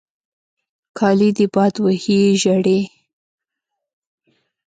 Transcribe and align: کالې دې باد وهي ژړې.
کالې 0.97 1.29
دې 1.37 1.45
باد 1.53 1.73
وهي 1.83 2.21
ژړې. 2.41 2.79